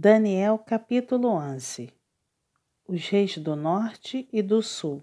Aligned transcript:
Daniel 0.00 0.58
capítulo 0.58 1.26
11 1.30 1.92
Os 2.86 3.08
reis 3.08 3.36
do 3.36 3.56
norte 3.56 4.28
e 4.32 4.40
do 4.40 4.62
sul. 4.62 5.02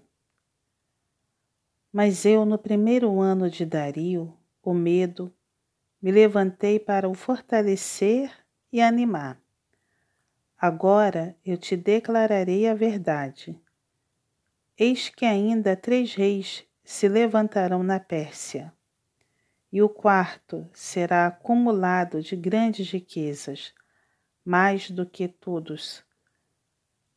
Mas 1.92 2.24
eu, 2.24 2.46
no 2.46 2.56
primeiro 2.56 3.20
ano 3.20 3.50
de 3.50 3.66
Dario, 3.66 4.34
o 4.62 4.72
medo, 4.72 5.30
me 6.00 6.10
levantei 6.10 6.80
para 6.80 7.06
o 7.10 7.12
fortalecer 7.12 8.32
e 8.72 8.80
animar. 8.80 9.38
Agora 10.56 11.36
eu 11.44 11.58
te 11.58 11.76
declararei 11.76 12.66
a 12.66 12.72
verdade. 12.72 13.54
Eis 14.78 15.10
que 15.10 15.26
ainda 15.26 15.76
três 15.76 16.14
reis 16.14 16.64
se 16.82 17.06
levantarão 17.06 17.82
na 17.82 18.00
Pérsia, 18.00 18.72
e 19.70 19.82
o 19.82 19.90
quarto 19.90 20.66
será 20.72 21.26
acumulado 21.26 22.22
de 22.22 22.34
grandes 22.34 22.90
riquezas 22.90 23.74
mais 24.46 24.92
do 24.92 25.04
que 25.04 25.26
todos, 25.26 26.04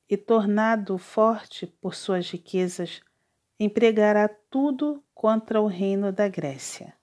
e 0.09 0.17
tornado 0.17 0.97
forte 0.97 1.67
por 1.67 1.93
suas 1.93 2.27
riquezas, 2.31 3.01
empregará 3.59 4.27
tudo 4.27 5.03
contra 5.13 5.61
o 5.61 5.67
reino 5.67 6.11
da 6.11 6.27
Grécia. 6.27 6.95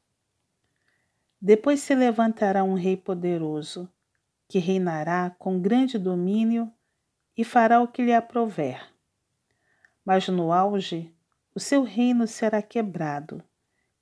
Depois 1.40 1.78
se 1.78 1.94
levantará 1.94 2.64
um 2.64 2.74
rei 2.74 2.96
poderoso, 2.96 3.88
que 4.48 4.58
reinará 4.58 5.30
com 5.38 5.60
grande 5.60 5.96
domínio 5.96 6.72
e 7.36 7.44
fará 7.44 7.80
o 7.80 7.86
que 7.86 8.02
lhe 8.02 8.12
aprover. 8.12 8.84
Mas 10.04 10.28
no 10.28 10.52
auge, 10.52 11.14
o 11.54 11.60
seu 11.60 11.84
reino 11.84 12.26
será 12.26 12.60
quebrado 12.60 13.40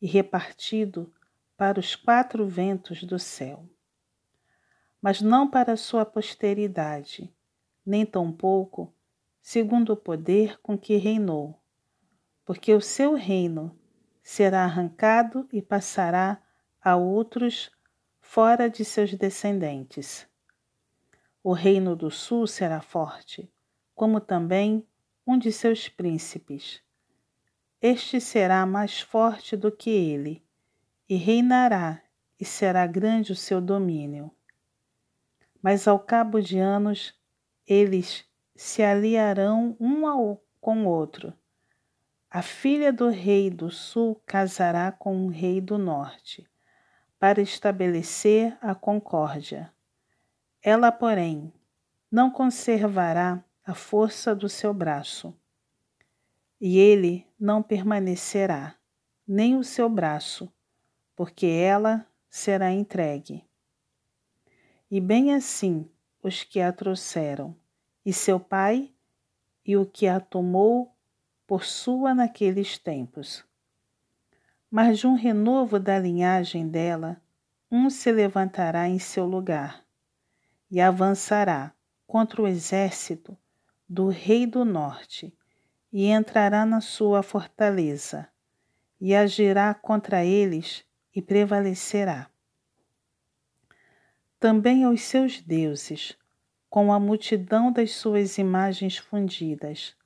e 0.00 0.06
repartido 0.06 1.12
para 1.55 1.78
os 1.78 1.95
quatro 1.95 2.47
ventos 2.47 3.05
do 3.05 3.19
céu 3.19 3.69
mas 5.04 5.20
não 5.20 5.46
para 5.46 5.76
sua 5.76 6.06
posteridade, 6.06 7.30
nem 7.84 8.06
tampouco 8.06 8.90
segundo 9.38 9.92
o 9.92 9.96
poder 9.98 10.58
com 10.62 10.78
que 10.78 10.96
reinou, 10.96 11.62
porque 12.42 12.72
o 12.72 12.80
seu 12.80 13.12
reino 13.12 13.78
será 14.22 14.64
arrancado 14.64 15.46
e 15.52 15.61
passará 15.61 16.42
a 16.80 16.96
outros 16.96 17.70
fora 18.19 18.70
de 18.70 18.83
seus 18.83 19.12
descendentes. 19.12 20.27
O 21.42 21.52
reino 21.52 21.94
do 21.94 22.11
sul 22.11 22.46
será 22.46 22.80
forte, 22.80 23.52
como 23.94 24.22
também 24.22 24.89
um 25.27 25.36
de 25.36 25.52
seus 25.52 25.86
príncipes. 25.86 26.80
Este 27.78 28.22
será 28.22 28.64
mais 28.64 29.02
forte 29.02 29.55
do 29.55 29.70
que 29.70 29.91
ele, 29.91 30.42
e 31.06 31.16
reinará, 31.16 32.02
e 32.41 32.44
será 32.46 32.86
grande 32.86 33.33
o 33.33 33.36
seu 33.36 33.61
domínio 33.61 34.34
mas 35.65 35.89
ao 35.89 35.98
cabo 35.98 36.43
de 36.43 36.59
anos 36.59 37.19
eles 37.67 38.27
se 38.55 38.83
aliarão 38.83 39.75
um 39.81 40.07
ao, 40.07 40.45
com 40.61 40.84
o 40.84 40.89
outro. 40.91 41.33
A 42.31 42.43
filha 42.43 42.93
do 42.93 43.09
rei 43.09 43.48
do 43.48 43.70
sul 43.70 44.20
casará 44.27 44.92
com 44.92 45.25
o 45.25 45.31
rei 45.31 45.62
do 45.62 45.79
norte, 45.79 46.47
para 47.19 47.41
estabelecer 47.41 48.59
a 48.61 48.75
concórdia. 48.75 49.73
Ela, 50.62 50.92
porém, 50.92 51.51
não 52.12 52.31
conservará 52.31 53.42
a 53.65 53.73
força 53.73 54.35
do 54.35 54.51
seu 54.51 54.75
braço, 54.75 55.35
e 56.61 56.77
ele 56.77 57.27
não 57.41 57.62
permanecerá, 57.62 58.75
nem 59.27 59.57
o 59.57 59.65
seu 59.65 59.89
braço, 59.89 60.53
porque 61.17 61.47
ela 61.47 62.07
será 62.29 62.70
entregue 62.70 63.42
e 64.95 65.00
bem 65.00 65.34
assim 65.34 65.91
os 66.23 66.45
que 66.45 66.61
a 66.61 66.73
trouxeram, 66.73 67.56
e 68.06 68.12
seu 68.12 68.39
pai, 68.39 68.92
e 69.67 69.77
o 69.77 69.84
que 69.84 70.06
a 70.06 70.20
tomou 70.20 70.95
por 71.48 71.64
sua 71.64 72.14
naqueles 72.14 72.78
tempos. 72.78 73.45
Mas 74.70 75.01
de 75.01 75.08
um 75.08 75.17
renovo 75.17 75.80
da 75.80 75.98
linhagem 75.98 76.68
dela, 76.68 77.20
um 77.68 77.91
se 77.91 78.13
levantará 78.13 78.89
em 78.89 79.01
seu 79.01 79.27
lugar, 79.27 79.85
e 80.70 80.80
avançará 80.80 81.73
contra 82.07 82.41
o 82.41 82.47
exército 82.47 83.36
do 83.89 84.07
rei 84.07 84.47
do 84.47 84.64
norte, 84.64 85.36
e 85.92 86.07
entrará 86.07 86.64
na 86.64 86.80
sua 86.80 87.20
fortaleza, 87.20 88.29
e 89.01 89.13
agirá 89.13 89.74
contra 89.74 90.24
eles 90.24 90.85
e 91.13 91.20
prevalecerá 91.20 92.30
também 94.44 94.84
aos 94.84 95.00
seus 95.00 95.40
deuses, 95.40 96.18
com 96.68 96.92
a 96.92 97.00
multidão 97.00 97.72
das 97.72 97.92
suas 97.92 98.36
imagens 98.36 98.98
fundidas, 98.98 99.96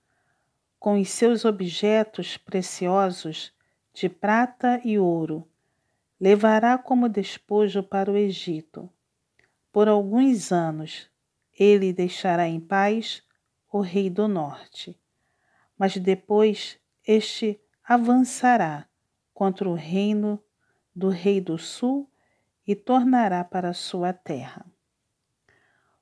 com 0.79 1.01
os 1.01 1.09
seus 1.09 1.45
objetos 1.45 2.37
preciosos 2.37 3.53
de 3.93 4.09
prata 4.09 4.81
e 4.85 4.97
ouro, 4.97 5.45
levará 6.21 6.79
como 6.79 7.09
despojo 7.09 7.83
para 7.83 8.13
o 8.13 8.17
Egito. 8.17 8.89
Por 9.73 9.89
alguns 9.89 10.53
anos 10.53 11.11
ele 11.59 11.93
deixará 11.93 12.47
em 12.47 12.61
paz 12.61 13.25
o 13.73 13.81
rei 13.81 14.09
do 14.09 14.29
norte, 14.29 14.97
mas 15.77 15.97
depois 15.97 16.79
este 17.05 17.61
avançará 17.83 18.87
contra 19.35 19.69
o 19.69 19.75
reino 19.75 20.41
do 20.95 21.09
rei 21.09 21.41
do 21.41 21.59
sul 21.59 22.09
e 22.69 22.77
tornará 22.77 23.43
para 23.43 23.73
sua 23.73 24.13
terra. 24.13 24.67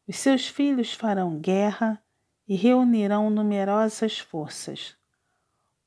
Os 0.04 0.16
seus 0.16 0.48
filhos 0.48 0.92
farão 0.92 1.38
guerra 1.38 2.02
e 2.48 2.56
reunirão 2.56 3.30
numerosas 3.30 4.18
forças. 4.18 4.96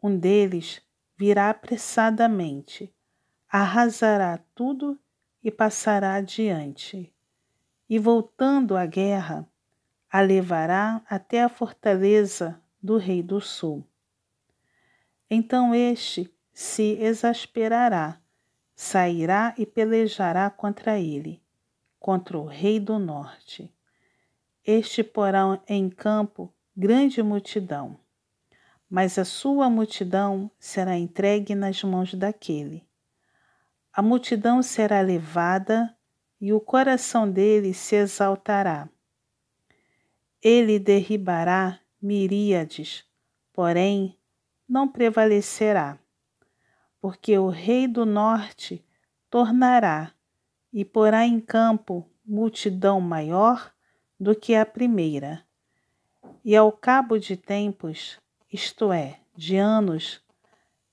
Um 0.02 0.18
deles 0.18 0.82
virá 1.18 1.50
apressadamente, 1.50 2.96
arrasará 3.50 4.40
tudo 4.56 4.98
e 5.44 5.52
passará 5.52 6.14
adiante. 6.14 7.14
E 7.90 8.00
voltando 8.00 8.78
à 8.78 8.86
guerra, 8.86 9.46
a 10.10 10.22
levará 10.22 11.02
até 11.10 11.44
a 11.44 11.50
fortaleza 11.50 12.58
do 12.82 12.96
rei 12.96 13.22
do 13.22 13.42
sul. 13.42 13.86
Então 15.30 15.76
este 15.76 16.34
se 16.54 16.98
exasperará 17.02 18.22
sairá 18.82 19.54
e 19.58 19.66
pelejará 19.66 20.50
contra 20.50 20.98
ele, 20.98 21.44
contra 22.00 22.40
o 22.40 22.46
rei 22.46 22.80
do 22.80 22.98
norte. 22.98 23.76
Este 24.66 25.04
porá 25.04 25.62
em 25.68 25.90
campo 25.90 26.50
grande 26.74 27.22
multidão, 27.22 28.00
mas 28.90 29.20
a 29.20 29.26
sua 29.26 29.70
multidão 29.70 30.50
será 30.58 30.98
entregue 30.98 31.54
nas 31.56 31.84
mãos 31.84 32.14
daquele. 32.14 32.88
A 33.92 34.02
multidão 34.02 34.64
será 34.64 35.02
levada 35.02 35.94
e 36.40 36.54
o 36.54 36.62
coração 36.62 37.30
dele 37.30 37.74
se 37.74 37.98
exaltará. 37.98 38.88
Ele 40.42 40.80
derribará 40.80 41.82
miríades, 42.02 43.04
porém 43.52 44.18
não 44.66 44.88
prevalecerá 44.88 46.00
porque 47.02 47.38
o 47.38 47.50
rei 47.50 47.88
do 47.88 48.06
norte 48.06 48.84
tornará 49.30 50.12
e 50.72 50.84
porá 50.84 51.26
em 51.26 51.40
campo 51.40 52.06
multidão 52.26 53.00
maior 53.00 53.74
do 54.20 54.36
que 54.36 54.54
a 54.54 54.66
primeira. 54.66 55.44
E 56.44 56.56
ao 56.56 56.72
cabo 56.72 57.18
de 57.18 57.36
tempos, 57.38 58.20
isto 58.52 58.92
é, 58.92 59.20
de 59.36 59.58
anos, 59.58 60.22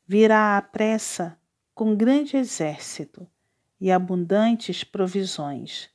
virá 0.07 0.57
à 0.57 0.63
pressa 0.63 1.39
com 1.75 1.95
grande 1.95 2.37
exército 2.37 3.27
e 3.81 3.91
abundantes 3.91 4.85
provisões. 4.85 5.91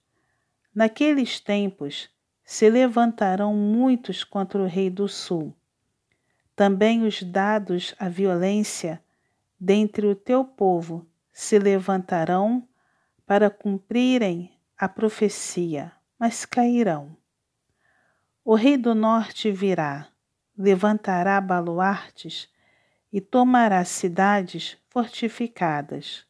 Naqueles 0.73 1.39
tempos 1.39 2.09
se 2.43 2.69
levantarão 2.69 3.53
muitos 3.53 4.23
contra 4.23 4.61
o 4.61 4.67
rei 4.67 4.89
do 4.89 5.07
sul. 5.07 5.53
Também 6.55 7.03
os 7.03 7.23
dados 7.23 7.95
à 7.97 8.09
violência 8.09 9.01
dentre 9.63 10.07
o 10.07 10.15
teu 10.15 10.43
povo 10.43 11.07
se 11.31 11.59
levantarão 11.59 12.67
para 13.27 13.47
cumprirem 13.47 14.51
a 14.75 14.89
profecia, 14.89 15.91
mas 16.17 16.45
cairão. 16.45 17.15
O 18.43 18.55
rei 18.55 18.75
do 18.75 18.95
norte 18.95 19.51
virá, 19.51 20.07
levantará 20.57 21.39
baluartes 21.39 22.49
e 23.13 23.21
tomará 23.21 23.85
cidades 23.85 24.79
fortificadas. 24.89 26.25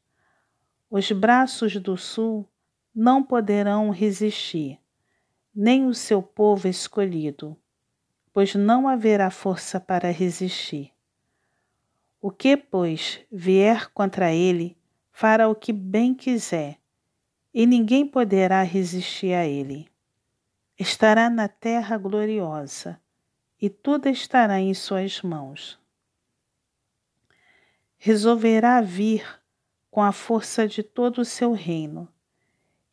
Os 0.89 1.09
braços 1.13 1.77
do 1.77 1.95
sul 1.95 2.45
não 2.93 3.23
poderão 3.23 3.91
resistir, 3.91 4.77
nem 5.55 5.87
o 5.87 5.93
seu 5.93 6.21
povo 6.21 6.67
escolhido, 6.67 7.57
pois 8.33 8.55
não 8.55 8.89
haverá 8.89 9.31
força 9.31 9.79
para 9.79 10.11
resistir. 10.11 10.90
O 12.21 12.29
que, 12.29 12.55
pois, 12.55 13.19
vier 13.31 13.89
contra 13.93 14.31
ele, 14.31 14.77
fará 15.11 15.49
o 15.49 15.55
que 15.55 15.73
bem 15.73 16.13
quiser, 16.13 16.77
e 17.51 17.65
ninguém 17.65 18.05
poderá 18.05 18.61
resistir 18.61 19.33
a 19.33 19.45
ele. 19.45 19.89
estará 20.77 21.29
na 21.29 21.47
terra 21.47 21.97
gloriosa, 21.97 22.99
e 23.59 23.69
tudo 23.69 24.07
estará 24.07 24.59
em 24.59 24.73
suas 24.73 25.21
mãos. 25.21 25.79
Resolverá 27.97 28.81
vir 28.81 29.23
com 29.91 30.01
a 30.01 30.11
força 30.11 30.67
de 30.67 30.81
todo 30.81 31.21
o 31.21 31.25
seu 31.25 31.53
reino, 31.53 32.07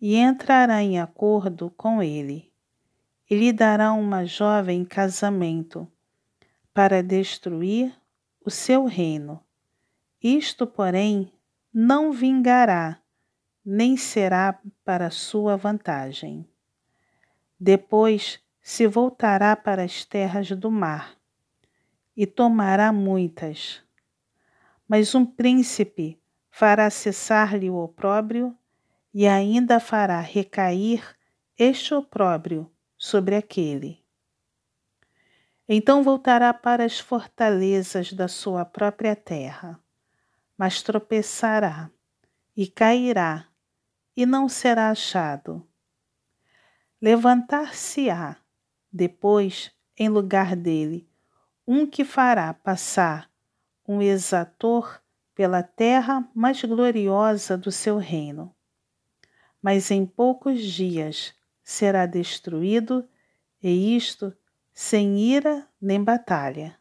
e 0.01 0.17
entrará 0.17 0.83
em 0.83 0.99
acordo 0.99 1.71
com 1.71 2.03
ele, 2.03 2.51
e 3.29 3.35
lhe 3.35 3.53
dará 3.53 3.93
uma 3.93 4.25
jovem 4.25 4.81
em 4.81 4.85
casamento, 4.85 5.87
para 6.73 7.03
destruir 7.03 7.95
o 8.45 8.51
seu 8.51 8.87
reino. 8.87 9.43
Isto, 10.23 10.67
porém, 10.67 11.33
não 11.73 12.13
vingará, 12.13 13.01
nem 13.65 13.97
será 13.97 14.59
para 14.85 15.11
sua 15.11 15.57
vantagem. 15.57 16.49
Depois 17.61 18.41
se 18.61 18.87
voltará 18.87 19.55
para 19.57 19.83
as 19.83 20.05
terras 20.05 20.51
do 20.51 20.71
mar 20.71 21.17
e 22.17 22.27
tomará 22.27 22.93
muitas. 22.93 23.83
Mas 24.89 25.15
um 25.15 25.25
príncipe 25.25 26.19
fará 26.51 26.91
cessar-lhe 26.91 27.71
o 27.71 27.77
opróbrio 27.77 28.57
e 29.15 29.27
ainda 29.27 29.79
fará 29.79 30.21
recair 30.21 31.03
este 31.59 31.95
opróbrio 31.95 32.71
sobre 32.97 33.37
aquele. 33.37 33.98
Então 35.69 36.03
voltará 36.03 36.55
para 36.55 36.85
as 36.85 36.99
fortalezas 36.99 38.13
da 38.13 38.27
sua 38.27 38.65
própria 38.65 39.15
terra, 39.15 39.79
mas 40.57 40.83
tropeçará 40.83 41.91
e 42.57 42.67
cairá 42.67 43.47
e 44.17 44.25
não 44.25 44.49
será 44.49 44.91
achado 44.91 45.69
Levantar-se-á, 47.01 48.37
depois, 48.93 49.71
em 49.97 50.09
lugar 50.09 50.57
dele, 50.57 51.09
um 51.65 51.87
que 51.87 52.05
fará 52.05 52.53
passar 52.53 53.31
um 53.87 54.03
exator 54.03 55.01
pela 55.33 55.63
terra 55.63 56.29
mais 56.35 56.61
gloriosa 56.65 57.57
do 57.57 57.71
seu 57.71 57.99
reino. 57.99 58.53
Mas 59.63 59.93
em 59.93 60.05
poucos 60.05 60.61
dias 60.61 61.33
será 61.63 62.05
destruído, 62.05 63.09
e 63.63 63.97
isto 63.97 64.37
sem 64.81 65.19
ira 65.19 65.67
nem 65.83 66.05
batalha. 66.05 66.79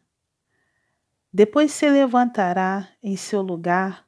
Depois 1.32 1.72
se 1.72 1.90
levantará 1.90 2.88
em 3.02 3.16
seu 3.16 3.42
lugar 3.42 4.06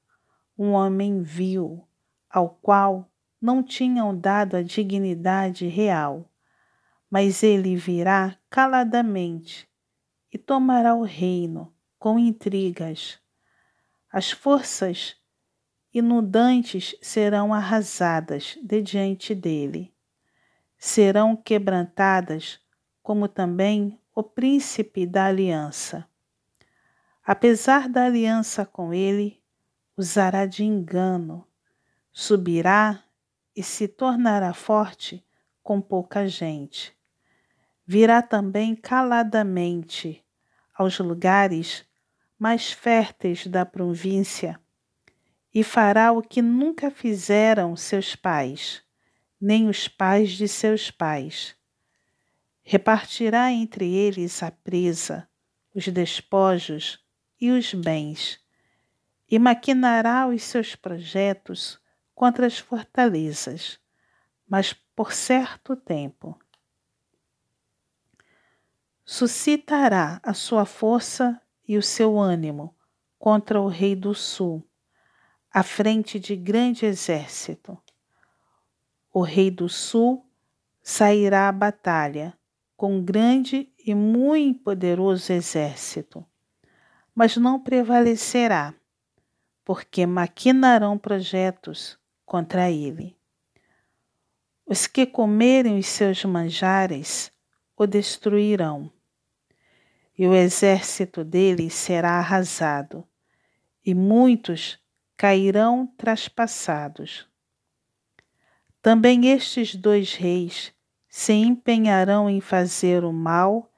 um 0.57 0.71
homem 0.71 1.25
vil, 1.25 1.85
ao 2.31 2.51
qual 2.63 3.11
não 3.43 3.65
tinham 3.65 4.17
dado 4.17 4.57
a 4.57 4.63
dignidade 4.63 5.67
real, 5.67 6.31
mas 7.11 7.43
ele 7.43 7.75
virá 7.75 8.39
caladamente 8.49 9.69
e 10.33 10.39
tomará 10.39 10.95
o 10.95 11.03
reino 11.03 11.75
com 11.99 12.17
intrigas. 12.17 13.19
As 14.09 14.31
forças 14.31 15.17
inundantes 15.93 16.95
serão 17.03 17.53
arrasadas 17.53 18.57
de 18.63 18.83
diante 18.83 19.35
dele. 19.35 19.93
Serão 20.79 21.35
quebrantadas, 21.35 22.61
como 23.11 23.27
também 23.27 23.99
o 24.15 24.23
príncipe 24.23 25.05
da 25.05 25.25
aliança. 25.25 26.07
Apesar 27.27 27.89
da 27.89 28.05
aliança 28.05 28.65
com 28.65 28.95
ele, 28.95 29.43
usará 29.97 30.47
de 30.47 30.63
engano, 30.63 31.45
subirá 32.13 33.03
e 33.57 33.65
se 33.65 33.89
tornará 33.89 34.55
forte 34.55 35.27
com 35.61 35.81
pouca 35.81 36.29
gente. 36.29 36.97
Virá 37.85 38.23
também 38.23 38.77
caladamente 38.77 40.25
aos 40.73 40.97
lugares 41.01 41.85
mais 42.39 42.71
férteis 42.71 43.45
da 43.45 43.67
província 43.67 44.57
e 45.53 45.65
fará 45.65 46.13
o 46.13 46.23
que 46.23 46.41
nunca 46.41 46.93
fizeram 46.93 47.75
seus 47.75 48.15
pais, 48.15 48.85
nem 49.41 49.69
os 49.69 49.89
pais 49.89 50.31
de 50.31 50.47
seus 50.47 50.93
pais. 50.93 51.59
Repartirá 52.73 53.51
entre 53.51 53.93
eles 53.93 54.45
a 54.45 54.53
presa, 54.53 55.29
os 55.75 55.89
despojos 55.89 57.05
e 57.41 57.51
os 57.51 57.75
bens, 57.75 58.39
e 59.29 59.41
maquinará 59.41 60.29
os 60.29 60.45
seus 60.45 60.77
projetos 60.77 61.81
contra 62.15 62.47
as 62.47 62.61
fortalezas, 62.61 63.81
mas 64.49 64.73
por 64.73 65.13
certo 65.13 65.75
tempo. 65.75 66.39
Suscitará 69.05 70.21
a 70.23 70.33
sua 70.33 70.65
força 70.65 71.43
e 71.67 71.77
o 71.77 71.83
seu 71.83 72.21
ânimo 72.21 72.73
contra 73.19 73.61
o 73.61 73.67
rei 73.67 73.97
do 73.97 74.15
sul, 74.15 74.65
à 75.53 75.65
frente 75.65 76.21
de 76.21 76.37
grande 76.37 76.87
exército. 76.87 77.77
O 79.13 79.23
rei 79.23 79.51
do 79.51 79.69
sul 79.69 80.25
sairá 80.81 81.49
à 81.49 81.53
batalha 81.53 82.39
com 82.81 83.05
grande 83.05 83.71
e 83.85 83.95
muito 83.95 84.61
poderoso 84.61 85.35
exército, 85.35 86.25
mas 87.15 87.37
não 87.37 87.61
prevalecerá, 87.61 88.73
porque 89.67 90.07
maquinarão 90.07 90.97
projetos 90.97 91.99
contra 92.25 92.71
ele. 92.71 93.15
Os 94.65 94.87
que 94.87 95.05
comerem 95.05 95.79
os 95.79 95.89
seus 95.89 96.25
manjares 96.25 97.31
o 97.77 97.87
destruirão, 97.87 98.91
e 100.17 100.27
o 100.27 100.33
exército 100.35 101.23
dele 101.23 101.69
será 101.69 102.13
arrasado, 102.13 103.07
e 103.85 103.95
muitos 103.95 104.79
cairão 105.19 105.87
traspassados. 105.99 107.29
Também 108.81 109.27
estes 109.27 109.75
dois 109.75 110.15
reis 110.15 110.73
se 111.11 111.33
empenharão 111.33 112.31
em 112.31 112.41
fazer 112.41 113.05
o 113.05 113.13
mal, 113.13 113.69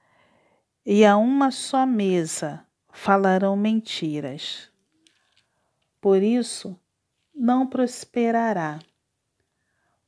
e 0.84 1.02
a 1.02 1.16
uma 1.16 1.50
só 1.50 1.86
mesa 1.86 2.66
falarão 2.92 3.56
mentiras. 3.56 4.70
Por 5.98 6.22
isso, 6.22 6.78
não 7.34 7.66
prosperará, 7.66 8.78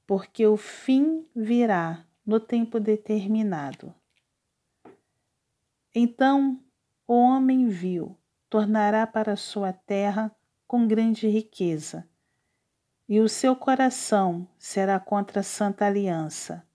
porque 0.07 0.47
o 0.47 0.59
fim 0.59 1.27
virá 1.35 2.05
no 2.27 2.39
tempo 2.39 2.79
determinado. 2.79 3.95
Então 5.95 6.61
o 7.09 7.15
homem 7.15 7.69
viu, 7.69 8.19
tornará 8.51 9.07
para 9.07 9.35
sua 9.35 9.73
terra 9.73 10.31
com 10.67 10.87
grande 10.87 11.27
riqueza, 11.27 12.07
e 13.09 13.19
o 13.19 13.31
seu 13.31 13.57
coração 13.57 14.47
será 14.59 15.01
contra 15.01 15.41
a 15.41 15.45
santa 15.45 15.87
aliança. 15.87 16.67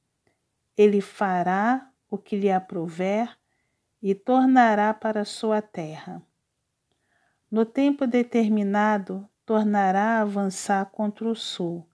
Ele 0.80 1.02
fará 1.02 1.92
o 2.10 2.18
que 2.18 2.38
lhe 2.38 2.50
aprouver 2.50 3.38
e 4.02 4.16
tornará 4.16 4.94
para 4.94 5.26
sua 5.26 5.62
terra. 5.62 6.24
No 7.52 7.66
tempo 7.66 8.08
determinado, 8.08 9.28
tornará 9.46 10.20
a 10.20 10.22
avançar 10.22 10.86
contra 10.86 11.28
o 11.28 11.36
sul, 11.36 11.86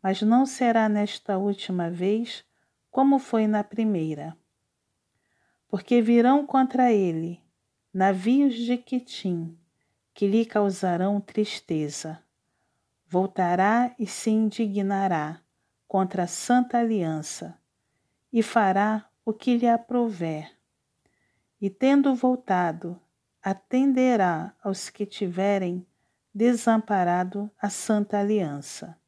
mas 0.00 0.22
não 0.22 0.46
será 0.46 0.88
nesta 0.88 1.36
última 1.38 1.90
vez 1.90 2.44
como 2.88 3.18
foi 3.18 3.48
na 3.48 3.64
primeira. 3.64 4.36
Porque 5.66 6.00
virão 6.00 6.46
contra 6.46 6.92
ele 6.92 7.42
navios 7.92 8.54
de 8.54 8.76
Quitim, 8.76 9.58
que 10.14 10.28
lhe 10.28 10.46
causarão 10.46 11.20
tristeza. 11.20 12.22
Voltará 13.08 13.92
e 13.98 14.06
se 14.06 14.30
indignará 14.30 15.40
contra 15.88 16.22
a 16.22 16.28
santa 16.28 16.78
aliança, 16.78 17.58
e 18.34 18.42
fará 18.42 19.08
o 19.24 19.32
que 19.32 19.56
lhe 19.56 19.68
aprouver. 19.68 20.50
E 21.60 21.70
tendo 21.70 22.16
voltado, 22.16 23.00
atenderá 23.40 24.52
aos 24.60 24.90
que 24.90 25.06
tiverem 25.06 25.86
desamparado 26.34 27.48
a 27.62 27.70
santa 27.70 28.18
aliança. 28.18 28.98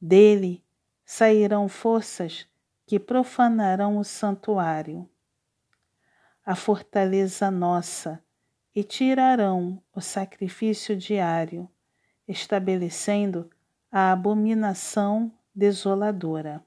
Dele 0.00 0.60
sairão 1.04 1.68
forças 1.68 2.48
que 2.84 2.98
profanarão 2.98 3.96
o 3.96 4.02
santuário, 4.02 5.08
a 6.44 6.56
fortaleza 6.56 7.48
nossa, 7.48 8.20
e 8.74 8.82
tirarão 8.82 9.80
o 9.94 10.00
sacrifício 10.00 10.96
diário, 10.96 11.70
estabelecendo 12.26 13.48
a 13.88 14.10
abominação 14.10 15.30
desoladora. 15.54 16.64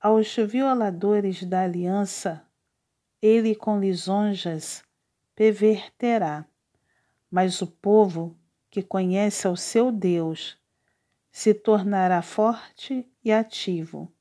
Aos 0.00 0.34
violadores 0.34 1.44
da 1.44 1.62
aliança, 1.62 2.42
ele 3.20 3.54
com 3.54 3.78
lisonjas 3.78 4.82
perverterá 5.34 6.46
mas 7.30 7.62
o 7.62 7.66
povo 7.66 8.36
que 8.70 8.82
conhece 8.82 9.46
ao 9.46 9.56
seu 9.56 9.92
Deus 9.92 10.58
se 11.30 11.54
tornará 11.54 12.20
forte 12.22 13.08
e 13.24 13.30
ativo. 13.30 14.12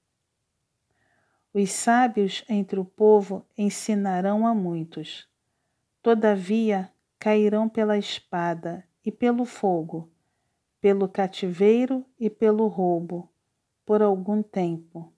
Os 1.52 1.72
sábios 1.72 2.44
entre 2.48 2.80
o 2.80 2.86
povo 2.86 3.44
ensinarão 3.58 4.46
a 4.46 4.54
muitos. 4.54 5.28
Todavia 6.04 6.92
cairão 7.18 7.68
pela 7.68 7.98
espada 7.98 8.88
e 9.04 9.12
pelo 9.12 9.44
fogo, 9.44 10.12
pelo 10.80 11.10
cativeiro 11.10 12.06
e 12.20 12.30
pelo 12.30 12.68
roubo, 12.68 13.28
por 13.84 14.04
algum 14.04 14.44
tempo. 14.44 15.12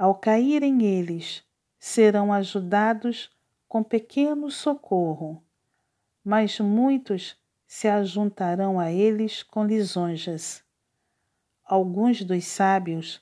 Ao 0.00 0.14
caírem 0.14 0.82
eles, 0.82 1.44
serão 1.78 2.32
ajudados 2.32 3.30
com 3.68 3.82
pequeno 3.82 4.50
socorro, 4.50 5.44
mas 6.24 6.58
muitos 6.58 7.36
se 7.66 7.86
ajuntarão 7.86 8.80
a 8.80 8.90
eles 8.90 9.42
com 9.42 9.62
lisonjas. 9.62 10.64
Alguns 11.62 12.22
dos 12.22 12.46
sábios 12.46 13.20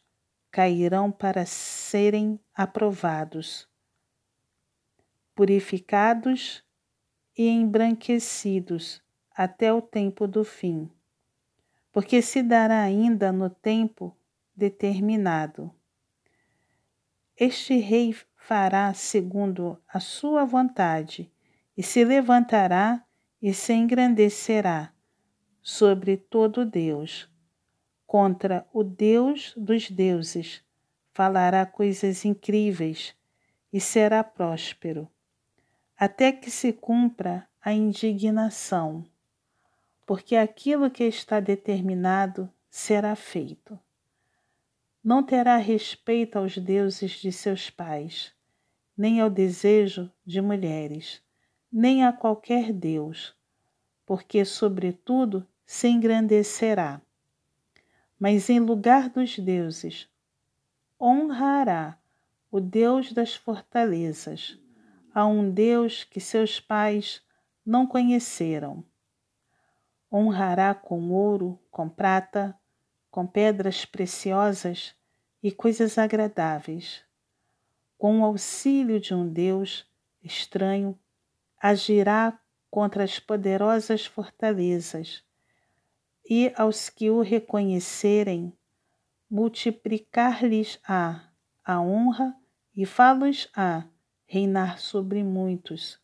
cairão 0.53 1.11
para 1.11 1.45
serem 1.45 2.39
aprovados, 2.55 3.67
purificados 5.35 6.63
e 7.37 7.49
embranquecidos 7.49 9.03
até 9.33 9.73
o 9.73 9.83
tempo 9.83 10.29
do 10.29 10.45
fim, 10.45 10.89
porque 11.91 12.23
se 12.23 12.41
dará 12.41 12.83
ainda 12.83 13.33
no 13.33 13.51
tempo 13.51 14.17
determinado. 14.55 15.77
Este 17.41 17.79
rei 17.79 18.17
fará 18.37 18.93
segundo 18.93 19.81
a 19.87 20.01
sua 20.01 20.45
vontade 20.45 21.31
e 21.77 21.83
se 21.85 22.05
levantará 22.05 23.05
e 23.41 23.55
se 23.55 23.73
engrandecerá 23.73 24.93
sobre 25.63 26.17
todo 26.17 26.65
Deus. 26.65 27.31
Contra 28.07 28.67
o 28.73 28.83
Deus 28.83 29.55
dos 29.57 29.89
deuses 29.89 30.65
falará 31.13 31.65
coisas 31.65 32.25
incríveis 32.25 33.15
e 33.73 33.79
será 33.79 34.25
próspero, 34.25 35.09
até 35.97 36.33
que 36.33 36.51
se 36.51 36.73
cumpra 36.73 37.47
a 37.61 37.73
indignação, 37.73 39.05
porque 40.07 40.35
aquilo 40.35 40.91
que 40.91 41.05
está 41.05 41.39
determinado 41.39 42.51
será 42.71 43.15
feito. 43.15 43.79
Não 45.03 45.23
terá 45.23 45.57
respeito 45.57 46.39
aos 46.39 46.57
deuses 46.59 47.13
de 47.13 47.33
seus 47.33 47.71
pais, 47.71 48.33
nem 48.97 49.21
ao 49.21 49.31
desejo 49.31 50.11
de 50.27 50.41
mulheres 50.41 51.23
nem 51.71 52.05
a 52.05 52.13
qualquer 52.13 52.73
Deus, 52.73 53.35
porque, 54.07 54.45
sobretudo, 54.45 55.47
se 55.67 55.89
engrandecerá. 55.89 57.01
Mas 58.19 58.49
em 58.49 58.59
lugar 58.59 59.11
dos 59.11 59.39
deuses, 59.39 60.09
honrará 61.01 61.99
o 62.51 62.59
Deus 62.59 63.13
das 63.13 63.35
fortalezas, 63.35 64.59
a 65.15 65.27
um 65.27 65.51
Deus 65.51 66.05
que 66.05 66.21
seus 66.21 66.59
pais 66.59 67.23
não 67.65 67.87
conheceram. 67.87 68.83
Honrará 70.11 70.75
com 70.75 71.11
ouro, 71.11 71.59
com 71.71 71.89
prata, 71.89 72.59
com 73.11 73.27
pedras 73.27 73.85
preciosas 73.85 74.95
e 75.43 75.51
coisas 75.51 75.99
agradáveis. 75.99 77.03
Com 77.97 78.21
o 78.21 78.25
auxílio 78.25 79.01
de 79.01 79.15
um 79.15 79.29
Deus 79.29 79.87
estranho, 80.23 80.99
agirá 81.61 82.39
contra 82.71 83.05
as 83.05 83.19
poderosas 83.19 84.07
fortalezas, 84.07 85.25
e 86.29 86.53
aos 86.57 86.91
que 86.91 87.11
o 87.11 87.23
reconhecerem, 87.23 88.53
multiplicar-lhes-á 89.31 91.31
a 91.65 91.81
honra 91.81 92.35
e 92.75 92.87
fá-los-á 92.87 93.89
reinar 94.27 94.79
sobre 94.79 95.25
muitos, 95.25 95.99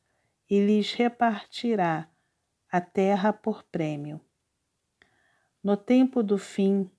e 0.49 0.65
lhes 0.65 0.93
repartirá 0.93 2.09
a 2.71 2.81
terra 2.81 3.33
por 3.33 3.63
prêmio. 3.65 4.21
No 5.63 5.77
tempo 5.77 6.23
do 6.23 6.37
fim, 6.37 6.91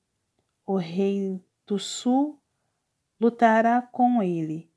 o 0.65 0.77
rei 0.77 1.39
do 1.67 1.77
sul 1.77 2.39
lutará 3.19 3.81
com 3.81 4.22
ele, 4.24 4.69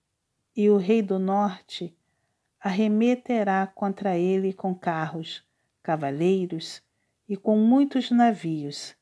e 0.55 0.69
o 0.69 0.77
rei 0.77 1.01
do 1.01 1.19
norte 1.19 1.97
arremeterá 2.61 3.67
contra 3.67 4.17
ele 4.17 4.53
com 4.53 4.75
carros, 4.75 5.45
cavaleiros 5.83 6.83
e 7.29 7.37
com 7.37 7.57
muitos 7.59 8.11
navios, 8.11 8.95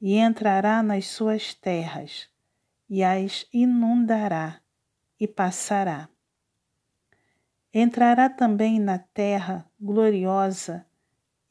e 0.00 0.16
entrará 0.16 0.82
nas 0.82 1.06
suas 1.06 1.52
terras, 1.52 2.28
e 2.88 3.02
as 3.02 3.46
inundará, 3.52 4.60
e 5.18 5.26
passará. 5.26 6.08
Entrará 7.72 8.28
também 8.28 8.78
na 8.78 8.98
terra 8.98 9.68
gloriosa, 9.80 10.86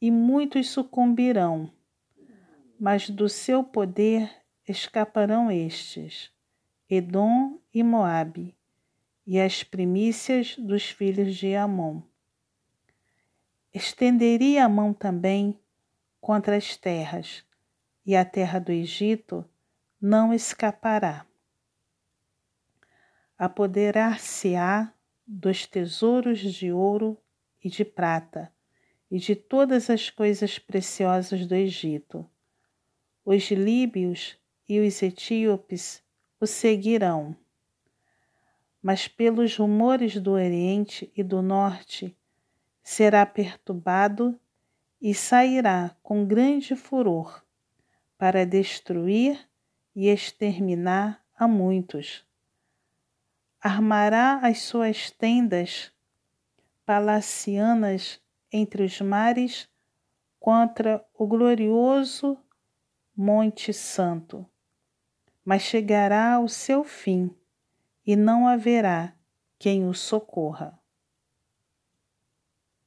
e 0.00 0.10
muitos 0.10 0.68
sucumbirão, 0.70 1.70
mas 2.78 3.08
do 3.08 3.28
seu 3.28 3.62
poder 3.62 4.43
escaparão 4.66 5.50
estes, 5.50 6.32
Edom 6.88 7.58
e 7.72 7.82
Moabe, 7.82 8.56
e 9.26 9.40
as 9.40 9.62
primícias 9.62 10.56
dos 10.56 10.90
filhos 10.90 11.36
de 11.36 11.54
Amon. 11.54 12.02
Estenderia 13.72 14.64
a 14.64 14.68
mão 14.68 14.92
também 14.92 15.58
contra 16.20 16.56
as 16.56 16.76
terras, 16.76 17.44
e 18.06 18.14
a 18.14 18.24
terra 18.24 18.58
do 18.58 18.70
Egito 18.70 19.44
não 20.00 20.32
escapará. 20.32 21.26
Apoderar-se-á 23.36 24.92
dos 25.26 25.66
tesouros 25.66 26.38
de 26.38 26.70
ouro 26.70 27.18
e 27.62 27.68
de 27.68 27.84
prata, 27.84 28.52
e 29.10 29.18
de 29.18 29.34
todas 29.34 29.90
as 29.90 30.10
coisas 30.10 30.58
preciosas 30.58 31.46
do 31.46 31.54
Egito. 31.54 32.28
Os 33.24 33.50
líbios 33.50 34.38
e 34.68 34.80
os 34.80 35.02
etíopes 35.02 36.02
o 36.40 36.46
seguirão 36.46 37.36
mas 38.84 39.08
pelos 39.08 39.56
rumores 39.56 40.20
do 40.20 40.32
Oriente 40.32 41.10
e 41.16 41.22
do 41.22 41.40
Norte 41.40 42.14
será 42.82 43.24
perturbado 43.24 44.38
e 45.00 45.14
sairá 45.14 45.96
com 46.02 46.26
grande 46.26 46.76
furor 46.76 47.42
para 48.18 48.44
destruir 48.44 49.48
e 49.96 50.08
exterminar 50.08 51.24
a 51.34 51.48
muitos. 51.48 52.26
Armará 53.58 54.40
as 54.42 54.58
suas 54.58 55.10
tendas 55.10 55.90
palacianas 56.84 58.20
entre 58.52 58.82
os 58.82 59.00
mares 59.00 59.66
contra 60.38 61.02
o 61.14 61.26
glorioso 61.26 62.36
Monte 63.16 63.72
Santo, 63.72 64.46
mas 65.44 65.62
chegará 65.62 66.34
ao 66.34 66.48
seu 66.48 66.82
fim 66.82 67.34
e 68.06 68.16
não 68.16 68.48
haverá 68.48 69.14
quem 69.58 69.86
o 69.88 69.94
socorra. 69.94 70.78